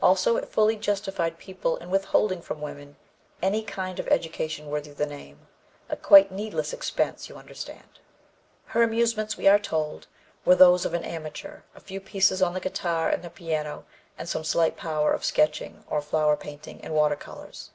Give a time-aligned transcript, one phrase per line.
[0.00, 2.94] Also it fully justified people in withholding from women
[3.42, 5.48] any kind of education worthy the name.
[5.88, 7.98] A quite needless expense, you understand."
[8.66, 10.06] Her amusements, we are told,
[10.44, 13.84] were "those of an amateur a few pieces on the guitar and the piano
[14.16, 17.72] and some slight power of sketching or flower painting in water colors."